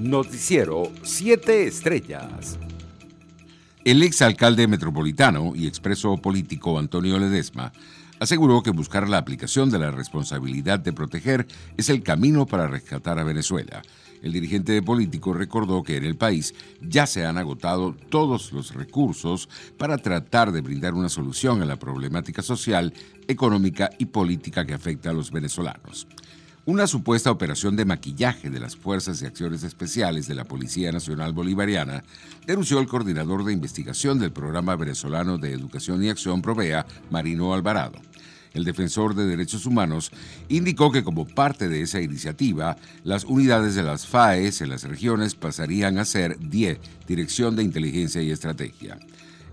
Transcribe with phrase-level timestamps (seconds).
[0.00, 2.58] Noticiero 7 Estrellas.
[3.84, 7.70] El exalcalde metropolitano y expreso político Antonio Ledesma
[8.18, 13.18] aseguró que buscar la aplicación de la responsabilidad de proteger es el camino para rescatar
[13.18, 13.82] a Venezuela.
[14.22, 19.50] El dirigente político recordó que en el país ya se han agotado todos los recursos
[19.76, 22.94] para tratar de brindar una solución a la problemática social,
[23.28, 26.06] económica y política que afecta a los venezolanos.
[26.70, 31.32] Una supuesta operación de maquillaje de las Fuerzas y Acciones Especiales de la Policía Nacional
[31.32, 32.04] Bolivariana
[32.46, 37.98] denunció el coordinador de investigación del Programa Venezolano de Educación y Acción Provea, Marino Alvarado.
[38.54, 40.12] El defensor de derechos humanos
[40.48, 45.34] indicó que como parte de esa iniciativa, las unidades de las FAES en las regiones
[45.34, 48.96] pasarían a ser DIE, Dirección de Inteligencia y Estrategia.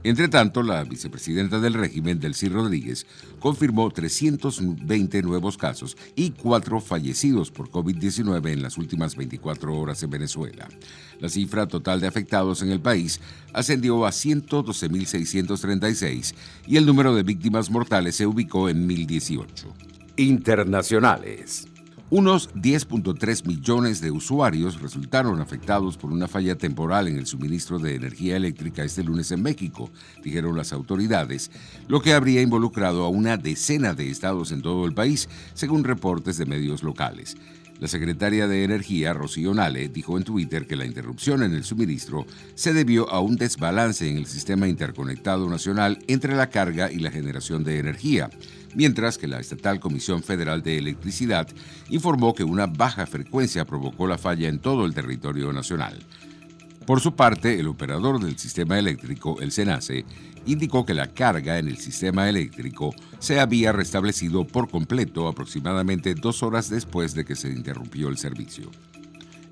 [0.03, 3.07] Entre tanto, la vicepresidenta del régimen, Delcy Rodríguez,
[3.39, 10.09] confirmó 320 nuevos casos y cuatro fallecidos por COVID-19 en las últimas 24 horas en
[10.09, 10.67] Venezuela.
[11.19, 13.19] La cifra total de afectados en el país
[13.53, 16.35] ascendió a 112.636
[16.67, 19.65] y el número de víctimas mortales se ubicó en 1.018.
[20.17, 21.67] Internacionales.
[22.09, 27.95] Unos 10.3 millones de usuarios resultaron afectados por una falla temporal en el suministro de
[27.95, 29.89] energía eléctrica este lunes en México,
[30.23, 31.51] dijeron las autoridades,
[31.89, 36.37] lo que habría involucrado a una decena de estados en todo el país, según reportes
[36.37, 37.35] de medios locales.
[37.79, 42.25] La secretaria de Energía, Rocío Nale, dijo en Twitter que la interrupción en el suministro
[42.55, 47.11] se debió a un desbalance en el sistema interconectado nacional entre la carga y la
[47.11, 48.31] generación de energía,
[48.73, 51.47] mientras que la estatal Comisión Federal de Electricidad
[51.89, 55.99] informó que una baja frecuencia provocó la falla en todo el territorio nacional.
[56.87, 60.05] Por su parte, el operador del sistema eléctrico, el SENACE,
[60.45, 66.43] indicó que la carga en el sistema eléctrico se había restablecido por completo aproximadamente dos
[66.43, 68.71] horas después de que se interrumpió el servicio.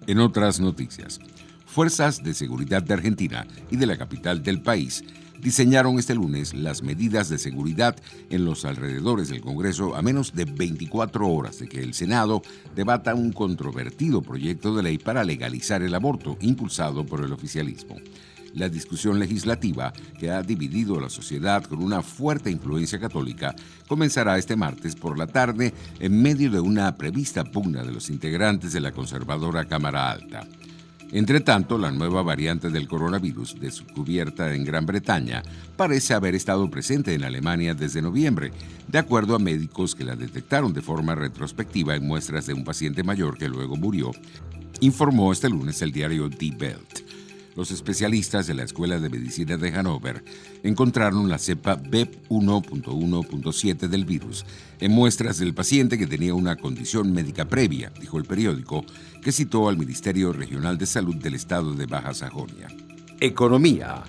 [0.08, 1.19] En otras noticias,
[1.66, 5.03] fuerzas de seguridad de Argentina y de la capital del país
[5.41, 7.95] diseñaron este lunes las medidas de seguridad
[8.30, 12.42] en los alrededores del Congreso a menos de 24 horas de que el Senado
[12.76, 17.97] debata un controvertido proyecto de ley para legalizar el aborto impulsado por el oficialismo.
[18.55, 23.53] La discusión legislativa, que ha dividido a la sociedad con una fuerte influencia católica,
[23.86, 28.71] comenzará este martes por la tarde en medio de una prevista pugna de los integrantes
[28.71, 30.47] de la conservadora Cámara Alta.
[31.11, 35.43] Entre tanto, la nueva variante del coronavirus, descubierta en Gran Bretaña,
[35.77, 38.52] parece haber estado presente en Alemania desde noviembre,
[38.88, 43.04] de acuerdo a médicos que la detectaron de forma retrospectiva en muestras de un paciente
[43.04, 44.11] mayor que luego murió,
[44.82, 47.05] informó este lunes el diario Die Welt.
[47.55, 50.23] Los especialistas de la Escuela de Medicina de Hannover
[50.64, 54.45] encontraron la cepa BEP 1.1.7 del virus
[54.82, 58.83] en muestras del paciente que tenía una condición médica previa, dijo el periódico,
[59.23, 62.67] que citó al Ministerio Regional de Salud del Estado de Baja Sajonia.
[63.21, 64.04] Economía.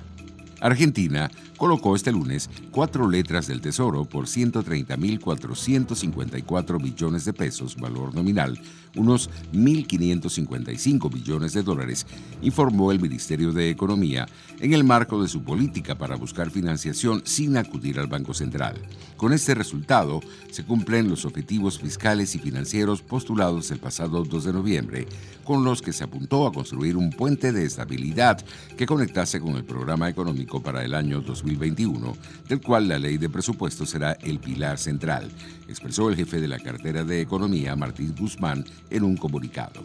[0.60, 8.60] Argentina colocó este lunes cuatro letras del Tesoro por 130.454 billones de pesos, valor nominal,
[8.94, 12.06] unos 1.555 billones de dólares,
[12.42, 14.26] informó el Ministerio de Economía
[14.60, 18.76] en el marco de su política para buscar financiación sin acudir al Banco Central.
[19.16, 24.52] Con este resultado, se cumplen los objetivos fiscales y financieros postulados el pasado 2 de
[24.52, 25.06] noviembre,
[25.44, 28.44] con los que se apuntó a construir un puente de estabilidad
[28.76, 32.16] que conectase con el programa económico para el año 2021,
[32.48, 35.30] del cual la ley de presupuesto será el pilar central,
[35.68, 39.82] expresó el jefe de la cartera de Economía, Martín Guzmán, en un comunicado.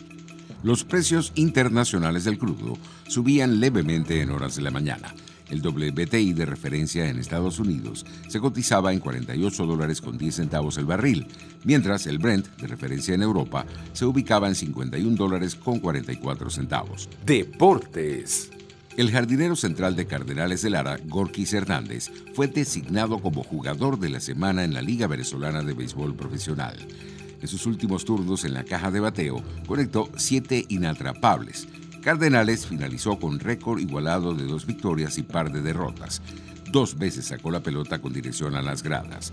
[0.63, 2.77] Los precios internacionales del crudo
[3.07, 5.13] subían levemente en horas de la mañana.
[5.49, 10.77] El WTI de referencia en Estados Unidos se cotizaba en 48 dólares con 10 centavos
[10.77, 11.27] el barril,
[11.65, 17.09] mientras el Brent de referencia en Europa se ubicaba en 51 dólares con 44 centavos.
[17.25, 18.49] Deportes.
[18.97, 24.19] El jardinero central de Cardenales de Lara, Gorkis Hernández, fue designado como jugador de la
[24.19, 26.75] semana en la Liga Venezolana de Béisbol Profesional.
[27.41, 31.69] En sus últimos turnos en la caja de bateo, conectó siete inatrapables.
[32.01, 36.21] Cardenales finalizó con récord igualado de dos victorias y par de derrotas.
[36.69, 39.31] Dos veces sacó la pelota con dirección a las gradas.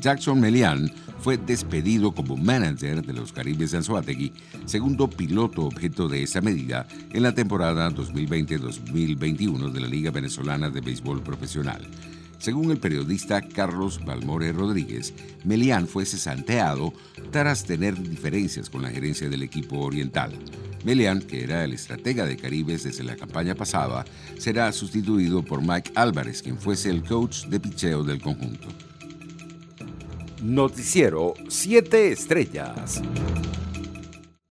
[0.00, 4.32] Jackson Melian fue despedido como manager de los Caribes de Anzuategui,
[4.64, 10.80] segundo piloto objeto de esa medida en la temporada 2020-2021 de la Liga Venezolana de
[10.80, 11.86] Béisbol Profesional.
[12.38, 15.12] Según el periodista Carlos Balmore Rodríguez,
[15.44, 16.92] Melián fue cesanteado
[17.32, 20.32] tras tener diferencias con la gerencia del equipo oriental.
[20.84, 24.04] Melián, que era el estratega de Caribes desde la campaña pasada,
[24.38, 28.68] será sustituido por Mike Álvarez, quien fuese el coach de picheo del conjunto.
[30.40, 33.02] Noticiero 7 Estrellas.